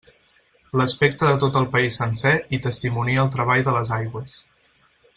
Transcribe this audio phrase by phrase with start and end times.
[0.79, 4.43] L'aspecte de tot el país sencer hi testimonia el treball de les aigües.